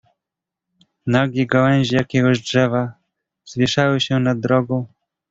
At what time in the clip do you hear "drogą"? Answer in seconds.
4.39-4.85